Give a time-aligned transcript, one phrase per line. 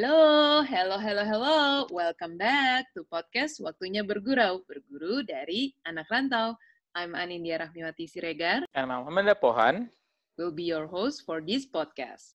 [0.00, 1.60] Halo, hello, hello, hello.
[1.92, 6.56] Welcome back to podcast Waktunya Bergurau, berguru dari anak rantau.
[6.96, 8.64] I'm Anindya Rahmiwati Siregar.
[8.72, 9.92] And I'm Amanda Pohan.
[10.40, 12.32] Will be your host for this podcast.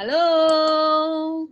[0.00, 0.24] Halo,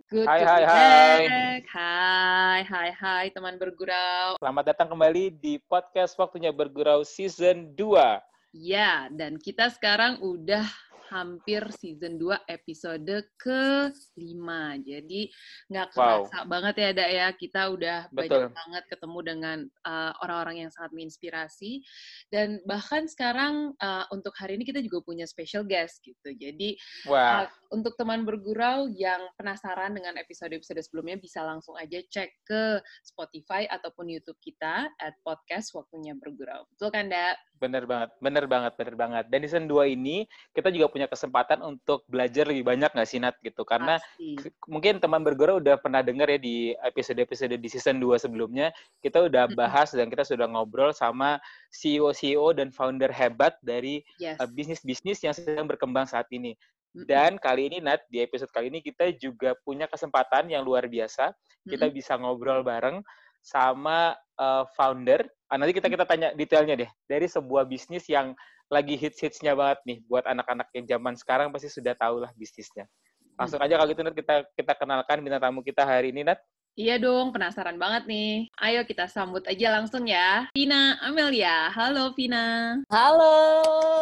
[0.09, 1.21] good Hai, to hai, be hai.
[1.29, 1.63] back.
[1.69, 4.41] Hai, hai, hai teman bergurau.
[4.41, 8.32] Selamat datang kembali di podcast Waktunya Bergurau Season 2.
[8.53, 10.69] Ya, dan kita sekarang udah
[11.13, 14.49] hampir season 2 episode ke-5.
[14.81, 15.29] Jadi
[15.69, 16.25] nggak Wow.
[16.25, 17.29] kerasa banget ya, Dak ya.
[17.37, 18.49] Kita udah Betul.
[18.49, 21.85] banyak banget ketemu dengan uh, orang-orang yang sangat menginspirasi.
[22.33, 26.33] Dan bahkan sekarang uh, untuk hari ini kita juga punya special guest gitu.
[26.33, 32.31] Jadi Wah, Uh, untuk teman bergurau yang penasaran dengan episode-episode sebelumnya bisa langsung aja cek
[32.45, 32.63] ke
[33.05, 36.65] Spotify ataupun YouTube kita at podcast Waktunya Bergurau.
[36.73, 37.37] Betul kan, Dak?
[37.63, 39.25] Bener banget, bener banget, bener banget.
[39.31, 43.23] Dan di season 2 ini, kita juga punya kesempatan untuk belajar lebih banyak nggak sih,
[43.23, 43.39] Nat?
[43.39, 43.63] Gitu.
[43.63, 44.51] Karena Pasti.
[44.67, 49.47] mungkin teman bergurau udah pernah dengar ya di episode-episode di season 2 sebelumnya, kita udah
[49.55, 51.39] bahas dan kita sudah ngobrol sama
[51.71, 54.43] CEO-CEO dan founder hebat dari Yes.
[54.43, 56.59] uh, bisnis-bisnis yang sedang berkembang saat ini.
[56.93, 61.33] Dan kali ini, Nat, di episode kali ini kita juga punya kesempatan yang luar biasa.
[61.65, 63.01] Kita bisa ngobrol bareng
[63.41, 65.25] sama uh, founder.
[65.53, 66.91] Ah, nanti kita kita tanya detailnya deh.
[67.05, 68.33] Dari sebuah bisnis yang
[68.73, 69.99] lagi hits-hitsnya banget nih.
[70.09, 72.89] Buat anak-anak yang zaman sekarang pasti sudah tahu lah bisnisnya.
[73.37, 76.41] Langsung aja kalau gitu, Nat, kita, kita kenalkan bintang tamu kita hari ini, Nat.
[76.73, 78.49] Iya dong, penasaran banget nih.
[78.57, 80.49] Ayo kita sambut aja langsung ya.
[80.51, 81.69] Vina Amelia.
[81.69, 82.81] Halo Vina.
[82.89, 83.37] Halo.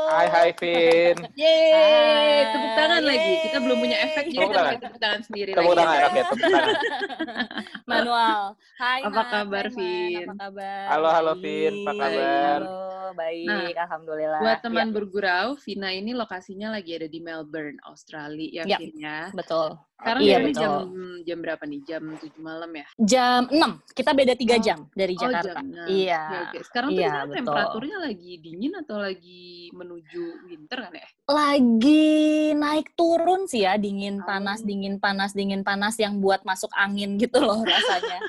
[0.07, 1.19] Hai, hai, Vin.
[1.35, 3.33] Yeay, Hai, tepuk tangan lagi.
[3.43, 4.71] Kita belum punya efek, jadi Tepuk kita tangan.
[4.71, 5.79] pakai tepuk tangan sendiri Tepuk lagi.
[5.83, 6.07] tangan, ya.
[6.07, 6.75] oke, tepuk tangan.
[7.91, 8.43] Manual.
[8.77, 9.27] Hai, Apa Mas.
[9.29, 9.79] kabar, Hai, Man.
[9.83, 10.23] Vin?
[10.23, 10.87] Apa kabar?
[10.87, 11.75] Halo, halo, Vin.
[11.75, 12.59] Apa kabar?
[12.63, 12.79] Halo,
[13.13, 13.47] baik.
[13.47, 14.41] Nah, Alhamdulillah.
[14.41, 18.79] Buat teman Ya, bergurau, Vina ini lokasinya lagi ada di Melbourne, Australia ya, Ya.
[18.79, 19.19] Vin ya.
[19.35, 19.75] betul.
[20.01, 20.55] Sekarang Iya, betul.
[20.57, 20.73] jam
[21.23, 21.81] jam berapa nih?
[21.85, 22.87] Jam 7 malam ya?
[23.01, 23.81] Jam 6.
[23.91, 24.61] Kita beda 3 Oh.
[24.61, 25.57] jam dari Oh, Jakarta.
[25.57, 25.87] jam 6.
[25.89, 26.21] Iya.
[26.21, 26.59] Oke, oke.
[26.69, 27.37] Sekarang tuh Iya, betul.
[27.41, 29.43] temperaturnya lagi dingin atau lagi
[29.73, 31.09] menuju winter kan ya?
[31.25, 32.11] Lagi
[32.53, 34.67] naik turun sih ya, dingin panas, Oh.
[34.67, 38.19] dingin panas, dingin panas yang buat masuk angin gitu loh rasanya.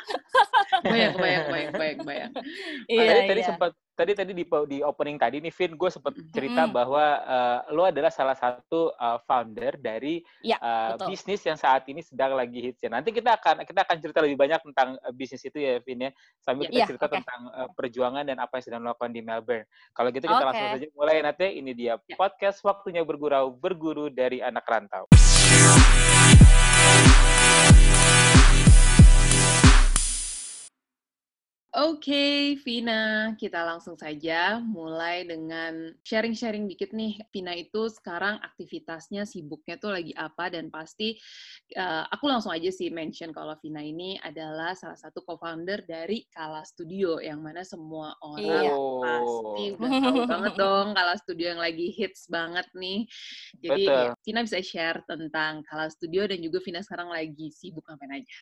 [0.82, 2.32] Bayang, bayang, bayang, bayang, bayang.
[2.34, 2.42] Oh,
[2.90, 3.50] iya, tadi tadi iya.
[3.54, 6.74] sempat tadi tadi di di opening tadi nih Vin gue sempat cerita Mm-mm.
[6.76, 10.58] bahwa eh, lo adalah salah satu eh, founder dari Ya,
[10.96, 11.14] betul.
[11.14, 12.90] bisnis yang saat ini sedang lagi hits ya.
[12.90, 16.12] Nanti kita akan kita akan cerita lebih banyak tentang bisnis itu ya Vin ya.
[16.42, 17.16] Sambil kita Ya, cerita oke.
[17.22, 19.66] tentang eh, perjuangan dan apa yang sedang dilakukan di Melbourne.
[19.94, 20.76] Kalau gitu kita langsung Oke.
[20.82, 22.16] saja mulai nanti ini dia Ya.
[22.18, 25.06] podcast waktunya bergurau berguru dari anak rantau.
[31.72, 37.24] Oke, Vina, kita langsung saja mulai dengan sharing-sharing dikit nih.
[37.32, 41.16] Vina itu sekarang aktivitasnya sibuknya tuh lagi apa dan pasti
[41.72, 46.68] eh, aku langsung aja sih mention kalau Vina ini adalah salah satu co-founder dari Kala
[46.68, 48.76] Studio yang mana semua orang Iya.
[49.00, 53.08] pasti Oh, udah tahu banget dong Kala Studio yang lagi hits banget nih.
[53.64, 54.20] Jadi Betul.
[54.28, 58.36] Vina bisa share tentang Kala Studio dan juga Vina sekarang lagi sibuk ngapain aja.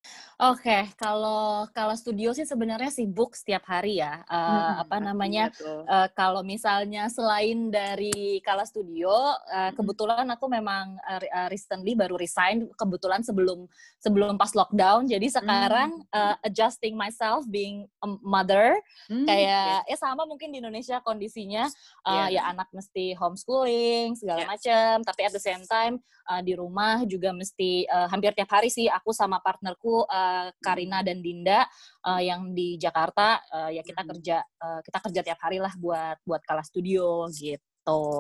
[0.50, 4.24] Oke, kalau kalau studio sih sebenarnya sibuk setiap hari ya.
[4.24, 5.52] Eh, Hmm, apa namanya?
[5.52, 5.84] pastinya tuh.
[5.90, 9.12] Eh, kalau misalnya selain dari Kala Studio,
[9.52, 13.68] eh, kebetulan aku memang eh, recently baru resign kebetulan sebelum
[14.00, 15.06] sebelum pas lockdown.
[15.06, 21.02] Jadi sekarang eh, adjusting myself being a mother Hmm, kayak ya sama mungkin di Indonesia
[21.02, 21.66] kondisinya
[22.06, 22.40] eh, Iya.
[22.40, 24.50] ya anak mesti homeschooling segala Yes.
[24.50, 25.98] macam, tapi at the same time
[26.30, 31.02] eh, di rumah juga mesti eh, hampir tiap hari sih aku sama partnerku eh, Karina
[31.02, 31.66] dan Dinda
[32.06, 34.10] eh, yang di Jakarta eh, ya kita Mhm.
[34.16, 37.60] kerja eh, kita kerja tiap hari lah buat buat Kala Studio gitu.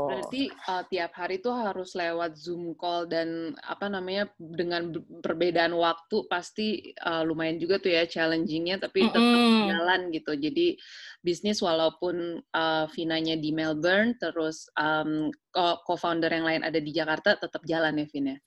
[0.09, 4.89] Berarti uh, tiap hari tuh harus lewat Zoom call dan apa namanya dengan
[5.21, 9.69] perbedaan waktu pasti uh, lumayan juga tuh ya challengingnya tapi tetap Mm-mm.
[9.69, 10.31] jalan gitu.
[10.35, 10.67] Jadi
[11.21, 17.37] bisnis walaupun uh, Vinanya di Melbourne terus um, co- co-founder yang lain ada di Jakarta
[17.37, 18.37] tetap jalan ya Vin ya.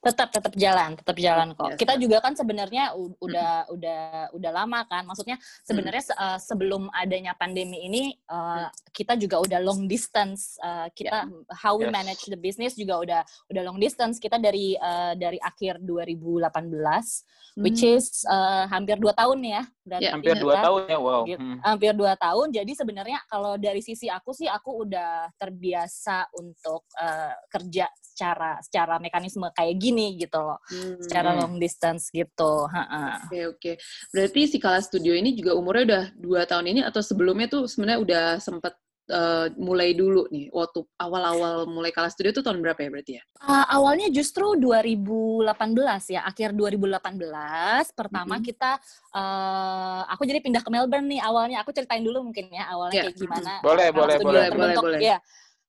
[0.00, 1.78] Tetap tetap jalan tetap jalan kok Biasa.
[1.78, 7.32] kita juga kan sebenarnya udah udah udah lama kan maksudnya sebenarnya se- eh, sebelum adanya
[7.32, 11.92] pandemi ini eh, kita juga udah long distance eh, kita how we Yes.
[11.92, 17.82] manage the business juga udah udah long distance kita dari eh, dari akhir 2018 which
[17.82, 17.94] Hmm.
[17.94, 21.22] is eh, hampir dua tahun ya berarti Ya, Hampir Iya, dua kita- tahun ya, wow.
[21.22, 21.38] Gitu.
[21.38, 21.58] Hmm.
[21.60, 27.34] hampir dua tahun jadi sebenarnya kalau dari sisi aku sih aku udah terbiasa untuk eh,
[27.48, 31.00] kerja secara secara mekanisme kayak gini gitu loh Hmm.
[31.02, 32.68] secara long distance gitu.
[32.68, 33.72] Oke oke.
[34.12, 38.00] Berarti si Kala Studio ini juga umurnya udah dua tahun ini atau sebelumnya tuh sebenarnya
[38.00, 38.74] udah sempet
[39.10, 40.48] uh, mulai dulu nih?
[40.52, 43.22] Waktu awal-awal mulai Kala Studio itu tahun berapa ya berarti ya?
[43.42, 47.92] Uh, awalnya justru 2018 ya, akhir 2018.
[47.96, 48.46] Pertama mm -hmm.
[48.46, 48.70] kita,
[49.16, 51.64] uh, aku jadi pindah ke Melbourne nih awalnya.
[51.64, 53.06] Aku ceritain dulu mungkin ya awalnya yeah.
[53.10, 53.52] kayak gimana.
[53.64, 55.00] Boleh, boleh, boleh, boleh, boleh.
[55.00, 55.18] Ya.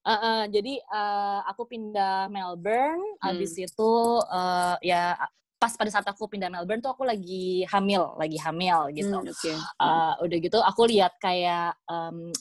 [0.04, 3.30] Uh, uh, jadi uh, aku pindah Melbourne, hmm.
[3.32, 3.92] abis itu
[4.28, 5.16] uh, ya
[5.56, 9.16] pas pada saat aku pindah Melbourne tuh aku lagi hamil, lagi hamil gitu.
[9.16, 9.56] Hmm, okay.
[9.80, 11.80] uh, udah gitu aku lihat kayak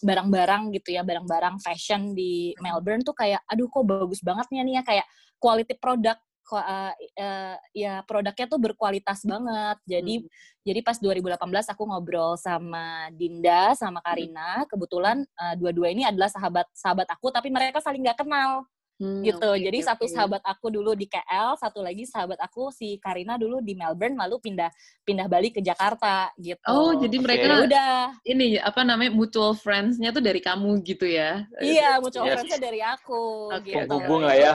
[0.03, 4.75] barang-barang um, gitu ya, barang-barang fashion di Melbourne tuh kayak, aduh kok bagus banget nih
[4.75, 5.07] ya kayak
[5.39, 6.19] quality product
[6.51, 9.77] uh, uh, ya produknya tuh berkualitas banget.
[9.87, 10.29] Jadi hmm.
[10.67, 11.39] jadi pas 2018
[11.73, 17.49] aku ngobrol sama Dinda sama Karina, kebetulan uh, dua-dua ini adalah sahabat sahabat aku tapi
[17.49, 18.67] mereka saling nggak kenal.
[19.03, 19.51] Hmm, gitu.
[19.51, 23.35] Okay, Jadi okay, satu sahabat aku dulu di KL, satu lagi sahabat aku si Karina
[23.35, 24.71] dulu di Melbourne, lalu pindah
[25.03, 26.63] pindah balik ke Jakarta gitu.
[26.71, 31.43] Oh, jadi mereka ya udah ini apa namanya mutual friends-nya tuh dari kamu gitu ya?
[31.59, 32.39] Iya, mutual yes.
[32.39, 33.51] friends-nya dari aku.
[33.59, 33.83] Okay.
[33.83, 33.91] Gitu.
[33.91, 34.55] Hubung lah ya,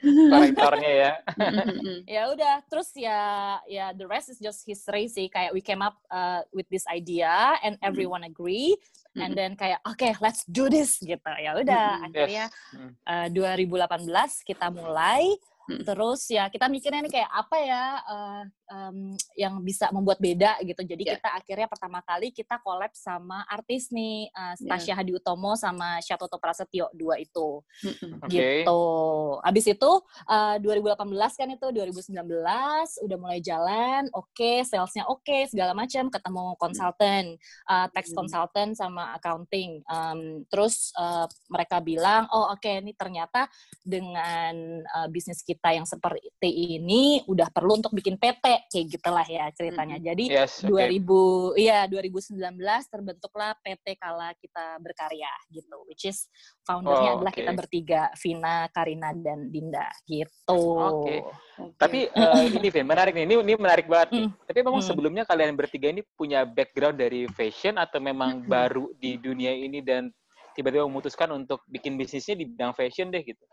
[0.00, 1.12] karakternya ya.
[2.16, 3.20] ya udah, terus ya
[3.68, 5.28] ya the rest is just history sih.
[5.28, 8.72] Kayak we came up uh, with this idea and everyone agree
[9.20, 12.06] and then kayak oke okay, let's do this gitu ya udah mm -hmm.
[12.08, 13.28] akhirnya yes.
[13.28, 15.36] uh, 2018 kita mulai
[15.70, 15.82] Hmm.
[15.86, 18.42] Terus ya kita mikirnya nih kayak apa ya uh,
[18.72, 18.98] um,
[19.38, 20.82] yang bisa membuat beda gitu.
[20.82, 21.14] Jadi yeah.
[21.18, 24.96] kita akhirnya pertama kali kita collab sama artis nih uh, Stasia yeah.
[24.98, 27.62] Hadi Utomo sama Syatoto Prasetyo dua itu.
[27.84, 28.18] Hmm.
[28.26, 28.66] Okay.
[28.66, 28.82] Gitu.
[29.42, 29.92] Abis itu
[30.26, 30.98] uh, 2018
[31.38, 32.22] kan itu 2019
[33.06, 37.24] udah mulai jalan, oke, okay, salesnya oke, okay, segala macam, ketemu konsultan,
[37.70, 39.82] uh, tax consultant sama accounting.
[39.86, 43.46] Um, terus uh, mereka bilang, "Oh, oke, okay, ini ternyata
[43.82, 49.26] dengan uh, bisnis kita kita yang seperti ini udah perlu untuk bikin PT kayak gitulah
[49.28, 50.00] ya ceritanya.
[50.00, 50.96] Jadi yes, okay.
[50.96, 52.40] 2000 iya 2019
[52.88, 56.26] terbentuklah PT Kala kita berkarya gitu which is
[56.64, 60.60] foundernya oh, adalah kita bertiga Vina, Karina dan Dinda gitu.
[60.80, 61.04] Oke.
[61.04, 61.18] Okay.
[61.52, 61.76] Okay.
[61.76, 63.24] Tapi uh, ini Vin, menarik nih.
[63.28, 64.24] Ini ini menarik banget nih.
[64.26, 64.32] Mm.
[64.48, 64.88] Tapi memang mm.
[64.88, 68.48] sebelumnya kalian bertiga ini punya background dari fashion atau memang mm.
[68.48, 70.08] baru di dunia ini dan
[70.56, 73.44] tiba-tiba memutuskan untuk bikin bisnisnya di bidang fashion deh gitu?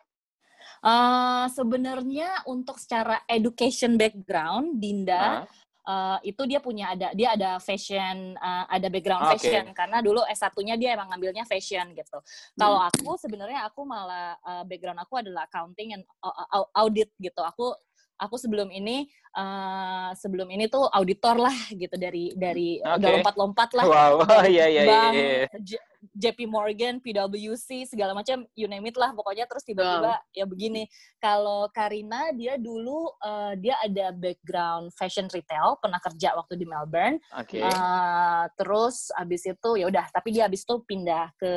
[0.79, 5.43] Uh, Sebenarnya untuk secara education background, Dinda
[5.89, 9.31] uh, itu dia punya ada dia ada fashion, uh, ada background okay.
[9.37, 12.17] fashion karena dulu S 1-nya dia emang ngambilnya fashion gitu.
[12.21, 12.59] Hmm.
[12.59, 16.03] Kalau aku sebenarnya aku malah uh, background aku adalah accounting and
[16.77, 17.41] audit gitu.
[17.41, 17.73] Aku
[18.19, 22.99] aku sebelum ini uh, sebelum ini tuh auditor lah gitu dari dari okay.
[22.99, 23.85] udah lompat-lompat lah.
[23.87, 24.13] Wow,
[24.53, 25.47] iya iya iya.
[25.99, 29.43] JP Morgan, PwC, segala macam, you name it lah pokoknya.
[29.51, 30.87] Terus tiba-tiba ya begini.
[31.19, 37.19] Kalau Karina dia dulu uh, dia ada background fashion retail, pernah kerja waktu di Melbourne.
[37.43, 37.59] Okay.
[37.59, 41.51] Uh, eh, terus abis itu ya udah, tapi dia abis itu pindah ke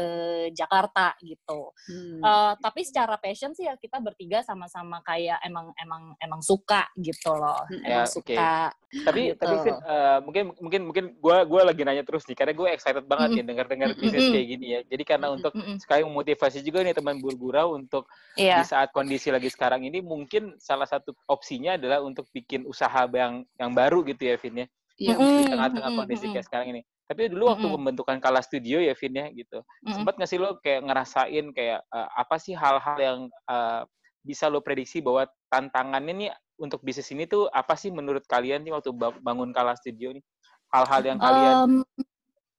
[0.50, 1.70] Jakarta gitu.
[1.86, 2.18] Hmm.
[2.22, 7.30] Uh, tapi secara passion sih ya kita bertiga sama-sama kayak emang emang emang suka gitu
[7.30, 7.86] loh, hmm.
[7.86, 8.54] emang ya, suka.
[8.92, 9.40] Tapi gitu.
[9.40, 13.28] tapi uh, mungkin mungkin mungkin gue gue lagi nanya terus nih karena gue excited banget
[13.30, 13.40] mm -hmm.
[13.40, 14.80] nih dengar-dengar bisnis kayak gini ya.
[14.88, 18.60] Jadi karena mm untuk sekali memotivasi juga nih teman burgura untuk yeah.
[18.60, 23.44] di saat kondisi lagi sekarang ini mungkin salah satu opsinya adalah untuk bikin usaha yang
[23.60, 24.66] yang baru gitu ya Vin ya.
[25.00, 25.14] Iya.
[25.18, 26.80] Di tengah-tengah kondisi kayak sekarang ini.
[27.08, 29.58] Tapi dulu waktu mm pembentukan Kala Studio ya Vin ya gitu.
[29.84, 29.94] Mm.
[30.00, 33.18] Sempat nggak sih lo kayak ngerasain kayak uh, apa sih hal-hal yang
[33.48, 33.84] uh,
[34.22, 36.30] bisa lo prediksi bahwa tantangannya nih
[36.62, 40.24] untuk bisnis ini tuh apa sih menurut kalian nih waktu bangun Kala Studio nih?
[40.72, 41.72] Hal-hal yang kalian um,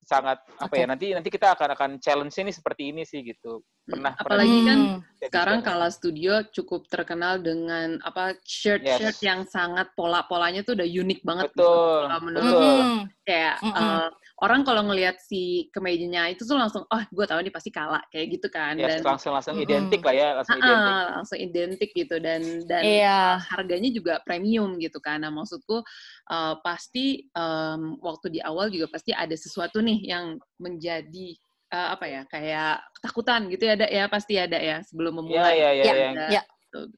[0.03, 0.83] sangat apa okay.
[0.83, 4.67] ya nanti nanti kita akan akan challenge ini seperti ini sih gitu pernah apalagi pernah,
[4.67, 4.99] kan hmm.
[5.27, 9.23] sekarang Kala Studio cukup terkenal dengan apa shirt-shirt yes.
[9.23, 11.63] yang sangat pola-polanya tuh udah unik banget gitu.
[11.63, 12.19] betul gitu.
[12.23, 12.79] menurut betul.
[13.27, 13.83] kayak mm -hmm.
[13.83, 14.07] uh,
[14.43, 18.27] orang kalau ngelihat si kemejanya itu tuh langsung oh gue tahu ini pasti Kala kayak
[18.35, 21.89] gitu kan yes, dan langsung langsung mm, identik lah ya langsung uh, identik langsung identik
[21.95, 23.39] gitu dan dan yeah.
[23.55, 25.79] harganya juga premium gitu kan nah maksudku
[26.27, 31.39] uh, pasti um, waktu di awal juga pasti ada sesuatu nih yang menjadi
[31.71, 35.57] uh, apa ya kayak ketakutan gitu ya ada ya pasti ada ya sebelum memulai.
[35.57, 36.27] Iya iya iya.
[36.39, 36.43] Ya.
[36.69, 36.93] Betul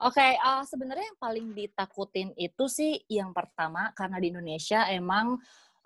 [0.00, 5.36] Oke, okay, uh, sebenarnya yang paling ditakutin itu sih yang pertama karena di Indonesia emang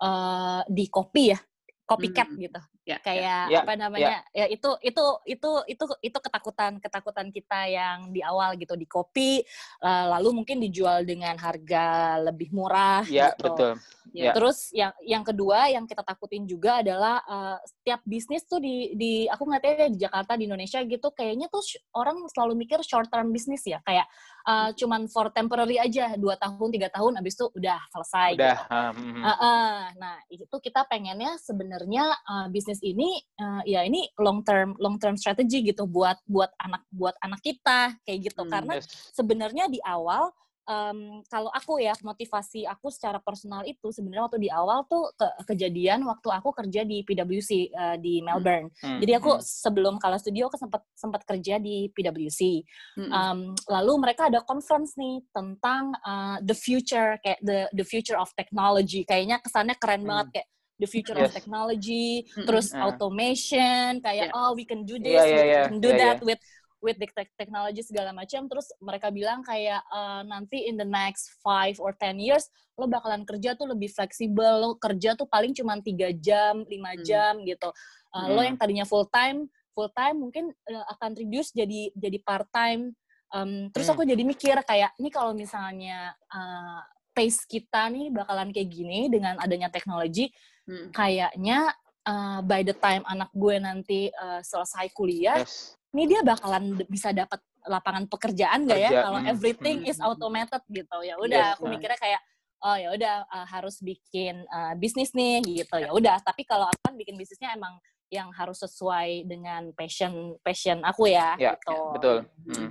[0.05, 1.39] uh, di kopi ya
[1.85, 2.41] copycat hmm.
[2.49, 4.45] gitu ya, kayak ya, apa namanya ya.
[4.45, 9.45] ya itu itu itu itu itu ketakutan ketakutan kita yang di awal gitu di kopi
[9.81, 13.53] uh, lalu mungkin dijual dengan harga lebih murah ya gitu.
[13.53, 13.71] betul
[14.13, 14.33] ya.
[14.33, 19.25] terus yang yang kedua yang kita takutin juga adalah uh, setiap bisnis tuh di di
[19.29, 21.61] aku ngeliatnya di Jakarta di Indonesia gitu kayaknya tuh
[21.93, 24.05] orang selalu mikir short term bisnis ya kayak
[24.45, 28.57] uh, cuman for temporary aja dua tahun tiga tahun abis itu udah selesai Udah.
[28.61, 29.01] gitu.
[29.01, 29.21] mhm.
[29.25, 34.77] Uh, uh, nah itu kita pengennya sebenarnya uh, bisnis ini uh, ya ini long term
[34.77, 39.15] long term strategy gitu buat buat anak buat anak kita kayak gitu Hmm, karena Yes.
[39.15, 40.29] sebenarnya di awal
[40.65, 45.53] em, kalau aku ya motivasi aku secara personal itu sebenarnya waktu di awal tuh ke-
[45.53, 48.73] kejadian waktu aku kerja di PwC eh, di Melbourne.
[48.81, 49.45] Hmm, Jadi aku hmm.
[49.45, 52.65] sebelum Kala Studio aku sempat sempat kerja di PwC.
[52.97, 53.11] Mm-mm.
[53.13, 58.29] Um, lalu mereka ada conference nih tentang uh, the future kayak the the future of
[58.33, 59.05] technology.
[59.05, 60.09] Kayaknya kesannya keren Hmm.
[60.11, 61.35] banget kayak the future of Yes.
[61.39, 62.43] technology, Mm-mm.
[62.43, 62.91] terus Ah.
[62.91, 64.35] automation, kayak Yeah.
[64.35, 66.25] oh we can do Iya, this, iya, we iya, can do iya, that iya.
[66.27, 66.41] with
[66.85, 68.45] with the tech- technology segala macam.
[68.45, 72.45] Terus mereka bilang kayak uh, nanti in the next five or ten years
[72.77, 77.01] lo bakalan kerja tuh lebih fleksibel, lo kerja tuh paling cuma tiga jam, lima Hmm.
[77.01, 77.73] jam gitu.
[78.13, 78.53] Uh, Lo Hmm.
[78.53, 82.93] yang tadinya full time, full time mungkin uh, akan reduce jadi jadi part time.
[83.33, 83.97] Um, terus Hmm.
[83.97, 86.83] aku jadi mikir kayak ini kalau misalnya uh,
[87.15, 90.29] pace kita nih bakalan kayak gini dengan adanya teknologi,
[90.65, 90.89] Mm.
[90.91, 91.69] kayaknya
[92.05, 95.75] uh, by the time anak gue nanti uh, selesai kuliah, Yes.
[95.91, 98.91] ini dia bakalan bisa dapat lapangan pekerjaan nggak ya?
[99.03, 100.07] Kalau hmm, everything hmm, is hmm.
[100.07, 100.97] automated gitu.
[101.01, 102.21] Ya udah Yes, aku mikirnya kayak
[102.65, 105.75] oh ya udah uh, harus bikin uh, bisnis nih gitu.
[105.81, 107.77] Ya udah tapi kalau aku kan bikin bisnisnya emang
[108.13, 111.77] yang harus sesuai dengan passion passion aku ya Ya, gitu.
[111.97, 112.17] betul.
[112.53, 112.69] Hmm.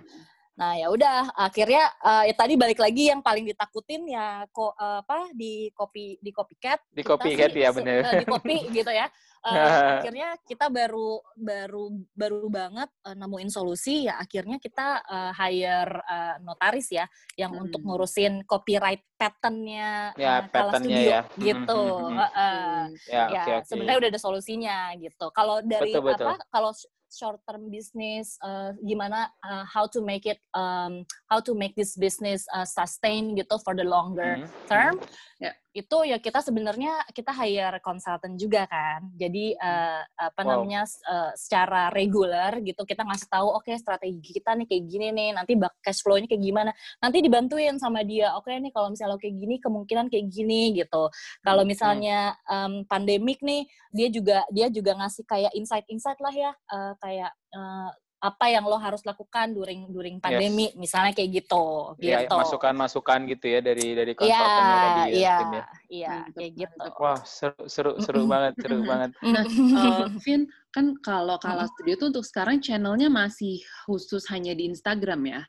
[0.55, 4.99] Nah ya udah akhirnya eh, ya tadi balik lagi yang paling ditakutin ya kok eh,
[5.03, 8.03] apa di kopi di copycat Di copycat sih ya, se- bener.
[8.07, 9.11] eh, di kopi gitu ya
[9.45, 16.01] Eh, akhirnya kita baru baru baru banget eh, nemuin solusi ya akhirnya kita eh, hire
[16.01, 17.05] eh, notaris ya
[17.37, 17.69] yang Hmm.
[17.69, 21.21] untuk ngurusin copyright patternnya Ya, patternnya Studio ya.
[21.37, 22.19] gitu Hmm, hmm, hmm.
[22.25, 23.67] Eh, eh Ya, ya oke oke.
[23.69, 25.27] sebenarnya udah ada solusinya gitu.
[25.37, 26.25] Kalau dari Betul, betul.
[26.25, 26.35] apa?
[26.49, 26.71] Kalau
[27.15, 31.95] short term business uh, gimana uh, how to make it um, how to make this
[31.95, 34.95] business uh, sustain gitu for the longer Hmm, term.
[35.39, 35.55] Ya.
[35.75, 40.63] Itu ya kita sebenarnya kita hire consultant juga kan jadi uh, apa Wow.
[40.63, 45.29] namanya uh, secara reguler gitu kita ngasih tahu oke strategi kita nih kayak gini nih
[45.35, 46.71] nanti bak cash flow-nya kayak gimana
[47.03, 51.11] nanti dibantuin sama dia oke nih kalau misalnya lo kayak gini kemungkinan kayak gini gitu
[51.43, 51.71] kalau Hmm.
[51.75, 57.33] misalnya um, pandemik nih dia juga dia juga ngasih kayak insight-insight lah ya uh, kayak
[57.51, 57.91] uh,
[58.25, 63.47] apa yang lo harus lakukan during during pandemi misalnya kayak gitu Ya, gitu masukan-masukan gitu
[63.53, 65.65] ya dari dari Iya, konsultannya tadi ya, iya, Vin ya.
[65.93, 66.77] iya, Mantap, kayak gitu.
[67.05, 69.11] Wah, seru seru seru banget, seru banget.
[69.21, 71.73] Nah, eh, Vin, kan kalau Kala Mm-mm.
[71.77, 75.43] Studio tuh untuk sekarang channelnya masih khusus hanya di Instagram ya?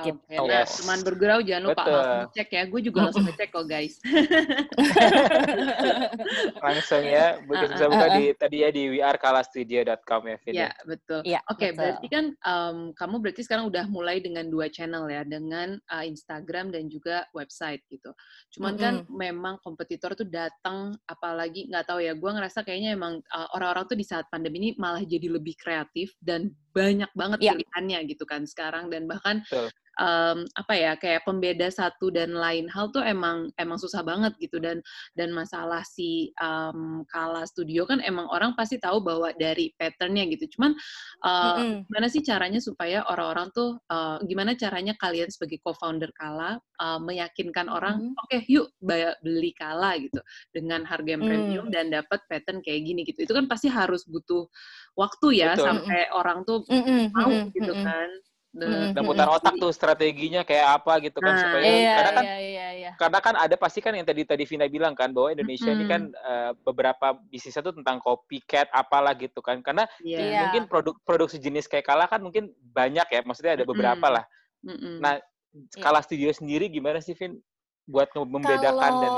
[0.02, 0.18] gitu.
[0.18, 0.70] Oke, nah Yes.
[0.78, 1.94] teman bergurau jangan lupa Betul.
[1.94, 2.62] langsung ngecek ya.
[2.66, 3.94] Gue juga langsung ngecek kok guys.
[6.58, 7.70] Langsung ya, bu- Uh-uh.
[7.70, 10.52] bisa buka di tadi ya di wearkalastudio.com ya, Vin.
[10.54, 11.20] Ya, betul.
[11.22, 11.76] Iya, Oke, betul.
[11.78, 16.74] berarti kan em, kamu berarti sekarang udah mulai dengan dua channel ya, dengan uh, Instagram
[16.74, 18.10] dan juga website gitu.
[18.56, 23.48] Cuman kan memang kompetitor tuh datang, apalagi nggak tahu ya, gue ngerasa kayaknya emang uh,
[23.54, 27.52] orang-orang tuh di saat pandemi ini malah jadi lebih kreatif dan banyak banget Iya.
[27.56, 29.68] pilihannya gitu kan sekarang dan bahkan Betul.
[29.96, 34.60] Em, apa ya kayak pembeda satu dan lain hal tuh emang emang susah banget gitu
[34.60, 34.84] dan
[35.16, 40.52] dan masalah si em, Kala Studio kan emang orang pasti tahu bahwa dari patternnya gitu
[40.52, 40.76] cuman
[41.24, 41.88] uh, Mm-mm.
[41.88, 47.72] gimana sih caranya supaya orang-orang tuh uh, gimana caranya kalian sebagai co-founder Kala uh, meyakinkan
[47.72, 48.20] orang Mhm.
[48.20, 50.20] oke yuk bay- beli Kala gitu
[50.52, 51.30] dengan harga yang Hmm.
[51.32, 54.44] premium dan dapat pattern kayak gini gitu itu kan pasti harus butuh
[54.92, 55.72] waktu ya Betul.
[55.72, 57.80] sampai orang tuh Mm-mm, mau mm-mm, gitu mm-mm.
[57.88, 58.10] kan
[58.56, 62.36] Dan putar otak tuh strateginya kayak apa gitu kan Nah, supaya Iya, karena kan iya,
[62.40, 62.90] iya, iya.
[62.96, 65.92] karena kan ada pasti kan yang tadi tadi Vina bilang kan bahwa Indonesia ini Mm-mm.
[65.92, 70.18] kan eh, beberapa bisnisnya tuh tentang copycat apalah gitu kan karena Iya.
[70.18, 70.40] Iya.
[70.48, 74.16] mungkin produk produk sejenis kayak Kala kan mungkin banyak ya maksudnya ada beberapa Mm-mm.
[74.16, 74.24] lah
[74.64, 74.94] Mm-mm.
[75.04, 75.20] nah
[75.76, 77.36] Kala Studio sendiri gimana sih Vin
[77.86, 79.12] buat membedakan dan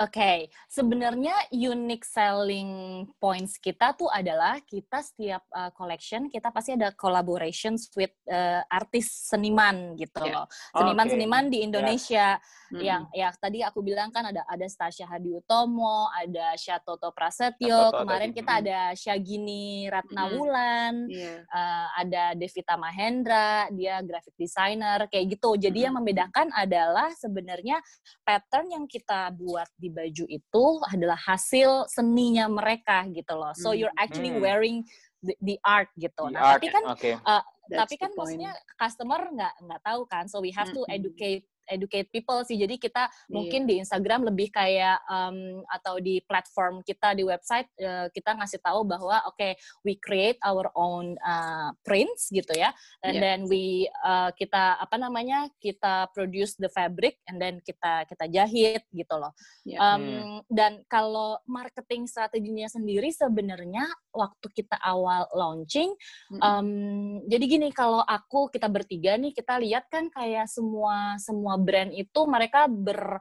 [0.00, 6.88] Oke, sebenarnya unique selling points kita tuh adalah kita setiap uh, collection kita pasti ada
[6.96, 10.40] collaborations with uh, artis seniman gitu Ya.
[10.40, 10.46] loh.
[10.72, 11.66] Seniman-seniman di Yes.
[11.68, 12.26] Indonesia
[12.72, 12.80] Mm-mm.
[12.80, 18.00] yang ya tadi aku bilang kan ada ada Stasya Hadi Utomo, ada Syatoto Prasetyo, Syatoto
[18.00, 18.60] kemarin tadi, kita mm.
[18.64, 19.84] ada Syagini.
[19.92, 21.44] Ratnawulan, Iya.
[21.44, 25.60] uh, ada Devita Mahendra, dia graphic designer, kayak gitu.
[25.60, 27.84] Jadi yang membedakan adalah sebenarnya
[28.24, 33.50] pattern yang kita buat di baju itu adalah hasil seninya mereka gitu loh.
[33.58, 33.82] So Hmm.
[33.82, 34.38] you're actually Hmm.
[34.38, 34.86] wearing
[35.18, 36.30] the, the art gitu.
[36.30, 37.10] the Nah, art tapi kan oke
[37.70, 40.24] That's tapi kan maksudnya customer nggak nggak tahu kan.
[40.26, 40.94] So we have to Mm-mm.
[40.94, 42.58] educate educate people sih.
[42.58, 43.30] Jadi kita Iya.
[43.30, 48.58] mungkin di Instagram lebih kayak um, atau di platform kita di website uh, kita ngasih
[48.60, 49.54] tahu bahwa oke
[49.86, 52.74] we create our own uh, prints gitu ya
[53.06, 53.22] and Iya.
[53.22, 58.82] then we uh, kita apa namanya kita produce the fabric and then kita kita jahit
[58.90, 59.30] gitu loh
[59.62, 59.78] Iya.
[59.78, 60.40] Um, Hmm.
[60.50, 65.92] dan kalau marketing strateginya sendiri sebenarnya waktu kita awal launching
[66.32, 66.40] Mm-mm.
[66.40, 66.68] Um,
[67.28, 72.20] jadi gini kalau aku kita bertiga nih kita lihat kan kayak semua semua brand itu
[72.26, 73.20] mereka ber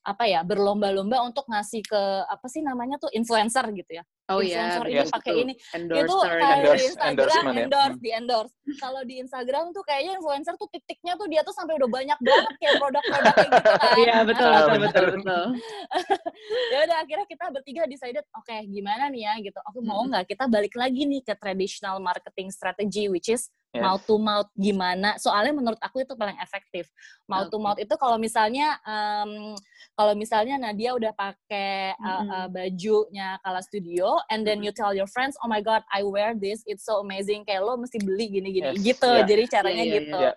[0.00, 4.56] apa ya berlomba-lomba untuk ngasih ke apa sih namanya tuh influencer gitu ya oh iya,
[4.64, 6.30] influencer ini Yes, pakai ini itu endorser.
[6.32, 7.60] kayak Endorse- di Instagram ya.
[7.60, 8.00] endorse Hmm.
[8.00, 11.88] di endorse kalau di Instagram tuh kayaknya influencer tuh titiknya tuh dia tuh sampai udah
[11.88, 15.44] banyak banget kayak produk-produknya gitu kan Iya betul betul betul betul.
[16.72, 20.10] ya udah akhirnya kita bertiga decided oke gimana nih ya gitu aku mau Mm-mm.
[20.12, 23.86] nggak kita balik lagi nih ke traditional marketing strategy which is Yes.
[23.86, 26.90] mouth to mouth gimana soalnya menurut aku itu paling efektif
[27.24, 27.62] mouth to Oke.
[27.62, 29.54] mouth itu kalau misalnya em,
[29.92, 35.08] kalau misalnya Nadia udah pakai uh, uh, bajunya Kala Studio and then you tell your
[35.08, 36.60] friends oh my god I wear this.
[36.68, 37.48] It's so amazing.
[37.48, 39.08] Kayak lo mesti beli gini gini Yes, gitu.
[39.08, 39.24] Yeah.
[39.24, 40.18] jadi caranya Yeah, yeah, gitu.
[40.20, 40.34] yeah.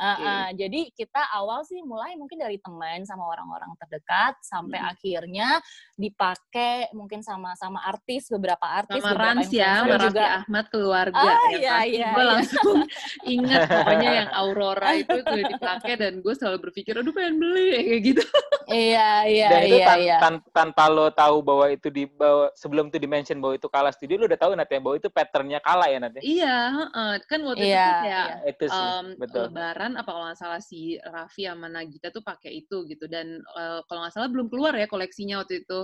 [0.00, 0.24] Uh, Oke.
[0.24, 4.88] uh, jadi kita awal sih mulai mungkin dari teman sama orang-orang terdekat sampai Mm.
[4.88, 5.48] akhirnya
[5.94, 10.64] dipakai mungkin sama sama artis beberapa artis Sama beberapa Rans ya, sama Raffi juga Ahmad
[10.72, 11.84] keluarga Ah, ya iya, kan.
[11.84, 12.30] iya, gue iya.
[12.32, 12.76] langsung
[13.36, 18.00] ingat pokoknya yang Aurora itu sudah dipakai dan gue selalu berpikir aduh pengen beli kayak
[18.02, 18.22] gitu.
[18.66, 22.48] iya iya dan itu iya tan- iya tan- tanpa lo tahu bahwa itu di bahwa
[22.54, 25.08] sebelum itu di mention bahwa itu Kala Studio lo udah tahu nanti ya bahwa itu
[25.08, 27.12] patternnya Kala ya nanti iya, heeh.
[27.22, 28.48] kan waktu itu Iya, tuh kayak iya.
[28.48, 32.62] itu sih um, betul Lebaran apa kalau nggak salah si Raffi sama Nagita tuh pakai
[32.66, 35.80] itu gitu dan uh, kalau nggak salah belum keluar ya koleksinya waktu itu.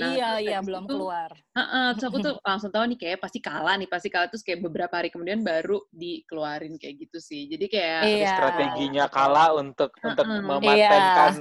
[0.00, 3.38] Nah, iya iya belum itu, keluar Heeh, terus aku tuh langsung tahu nih kayak pasti
[3.44, 7.44] kalah nih, pasti kalah terus kayak beberapa hari kemudian baru dikeluarin kayak gitu sih.
[7.50, 9.16] Jadi kayak Iya, strateginya betul.
[9.20, 11.32] Kala untuk untuk mematenkan mematenkan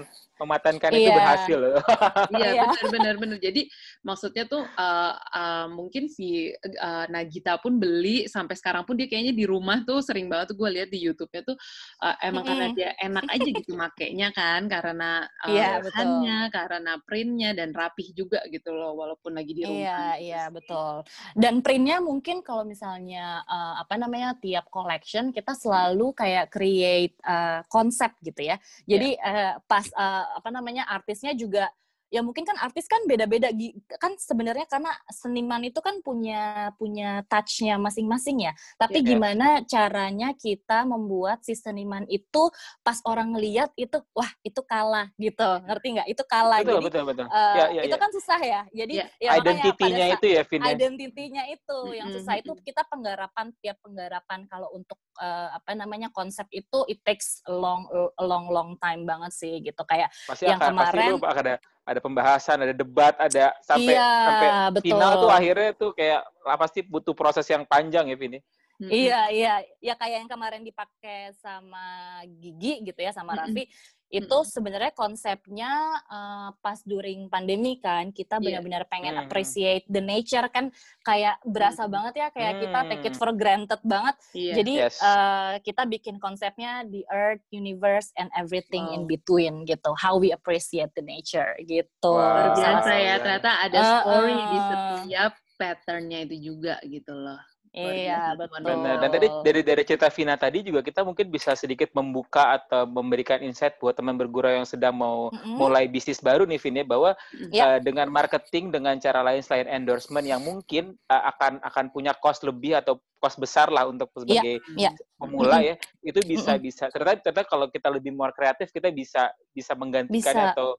[0.43, 1.15] itu Iya.
[1.15, 1.75] berhasil loh.
[2.37, 2.63] Iya Iya.
[2.65, 3.37] benar benar benar.
[3.41, 3.61] Jadi
[4.01, 6.49] maksudnya tuh uh, uh, mungkin si
[6.79, 10.57] uh, Nagita pun beli sampai sekarang pun dia kayaknya di rumah tuh sering banget tuh
[10.57, 11.57] gue lihat di YouTube-nya tuh
[12.01, 12.77] uh, emang karena Mm-mm.
[12.77, 15.91] dia enak aja gitu makainya kan karena uh, Iya, betul.
[15.91, 19.77] bahannya, karena printnya dan rapih juga gitu loh walaupun lagi di rumah.
[19.77, 20.53] Iya, gitu iya sih.
[20.55, 20.93] betul.
[21.35, 27.61] Dan printnya mungkin kalau misalnya uh, apa namanya tiap collection kita selalu kayak create uh,
[27.67, 28.57] konsep gitu ya.
[28.87, 31.67] Jadi uh, pas uh, apa namanya artisnya juga
[32.11, 33.47] ya mungkin kan artis kan beda-beda
[33.95, 38.53] kan sebenarnya karena seniman itu kan punya punya touch-nya masing-masing ya.
[38.75, 39.65] Tapi yeah, gimana yeah.
[39.65, 42.51] caranya kita membuat si seniman itu
[42.83, 45.49] pas orang ngeliat itu wah itu kalah gitu.
[45.63, 46.07] Ngerti nggak?
[46.11, 46.59] Itu kalah.
[46.59, 47.25] Betul Jadi, betul betul.
[47.31, 48.01] Uh, ya, ya, itu ya.
[48.03, 48.61] kan susah ya.
[48.75, 49.09] Jadi yeah.
[49.23, 50.59] ya identitinya itu ya Vin.
[50.59, 50.69] Ya?
[50.75, 56.43] Identitinya itu yang susah itu kita penggarapan tiap penggarapan kalau untuk uh, apa namanya konsep
[56.51, 57.87] itu it takes long
[58.19, 62.61] long long time banget sih gitu kayak pasti yang akan, kemarin pasti ada ada pembahasan,
[62.61, 64.83] ada debat, ada sampai iya, sampai betul.
[64.85, 66.21] final tuh akhirnya tuh kayak
[66.57, 68.39] pasti butuh proses yang panjang ya Vini.
[68.81, 68.91] Mm-hmm.
[68.91, 73.65] Iya, iya, ya kayak yang kemarin dipakai sama Gigi gitu ya sama Raffi.
[73.65, 75.71] Mm-hmm itu sebenarnya konsepnya
[76.11, 78.59] uh, pas during pandemi kan kita iya.
[78.59, 79.23] benar-benar pengen mm.
[79.23, 80.67] appreciate the nature kan
[81.07, 81.91] kayak berasa mm.
[81.95, 82.61] banget ya kayak mm.
[82.67, 84.55] kita take it for granted banget yeah.
[84.59, 84.99] jadi yes.
[84.99, 88.95] uh, kita bikin konsepnya the earth universe and everything wow.
[88.99, 92.51] in between gitu how we appreciate the nature gitu wow.
[92.51, 97.39] biasa ya ternyata ada story uh, uh, di setiap patternnya itu juga gitu loh
[97.71, 98.67] Iya, betul.
[98.67, 98.99] Benar.
[98.99, 103.39] Dan tadi dari dari cerita Vina tadi juga kita mungkin bisa sedikit membuka atau memberikan
[103.39, 105.55] insight buat teman bergurau yang sedang mau mm-hmm.
[105.55, 107.15] mulai bisnis baru nih Vina bahwa
[107.47, 107.75] yeah.
[107.75, 112.43] uh, dengan marketing dengan cara lain selain endorsement yang mungkin uh, akan akan punya cost
[112.43, 114.91] lebih atau cost besar lah untuk iya, sebagai yeah.
[114.91, 114.93] Yeah.
[115.15, 115.69] pemula mm-hmm.
[115.71, 115.75] ya
[116.11, 116.67] itu bisa mm-hmm.
[116.67, 120.51] bisa ternyata ternyata kalau kita lebih more kreatif kita bisa bisa menggantikan bisa.
[120.51, 120.75] atau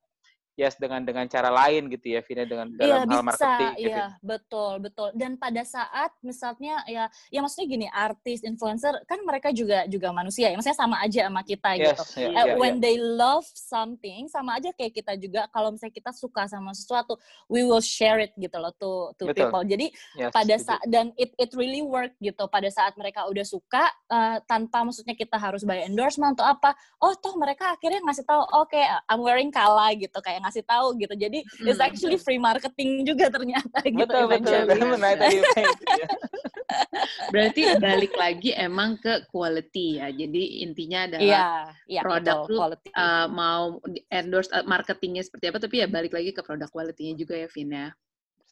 [0.52, 3.88] yes dengan dengan cara lain gitu ya Vina dengan dalam iya, hal bisa, marketing gitu.
[3.88, 5.08] Iya, betul, betul.
[5.16, 10.52] Dan pada saat misalnya ya ya maksudnya gini, artis, influencer kan mereka juga juga manusia
[10.52, 10.56] ya.
[10.60, 12.02] Maksudnya sama aja sama kita yes, gitu.
[12.20, 12.82] Yeah, uh, yeah, when yeah.
[12.84, 17.16] they love something sama aja kayak kita juga kalau misalnya kita suka sama sesuatu,
[17.48, 19.48] we will share it gitu loh to to betul.
[19.48, 19.62] people.
[19.64, 19.88] Jadi
[20.20, 22.44] yes, pada saat dan it it really work gitu.
[22.52, 27.16] Pada saat mereka udah suka uh, tanpa maksudnya kita harus bayar endorsement atau apa, oh
[27.16, 31.14] toh mereka akhirnya ngasih tahu, oke okay, I'm wearing kala gitu kayak ngasih tahu gitu.
[31.14, 31.68] Jadi hmm.
[31.70, 34.02] it's actually free marketing juga ternyata gitu.
[34.02, 34.66] Betul betul.
[37.32, 40.08] Berarti balik lagi emang ke quality ya.
[40.12, 43.80] Jadi intinya adalah yeah, yeah, produk betul, tuh uh, mau
[44.12, 47.72] endorse uh, marketingnya seperti apa, tapi ya balik lagi ke produk quality-nya juga ya, Vin
[47.72, 47.88] ya.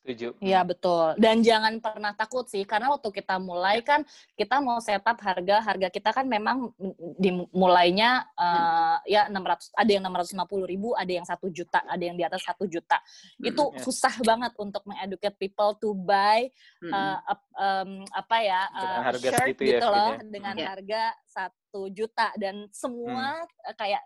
[0.01, 0.33] Setuju.
[0.41, 1.13] Iya betul.
[1.21, 4.01] Dan jangan pernah takut sih, karena waktu kita mulai kan
[4.33, 6.73] kita mau setup harga harga kita kan memang
[7.21, 9.13] dimulainya uh, hmm.
[9.13, 12.65] ya 600 ada yang 650 ribu, ada yang satu juta, ada yang di atas satu
[12.65, 12.97] juta.
[12.97, 13.83] Hmm, Itu yeah.
[13.85, 16.49] susah banget untuk mengeducate people to buy
[16.81, 16.93] hmm.
[16.97, 17.21] uh,
[17.61, 20.25] um, apa ya uh, harga shirt ya, gitu ya, loh ya.
[20.25, 20.69] dengan yeah.
[20.73, 23.77] harga satu juta dan semua hmm.
[23.77, 24.03] kayak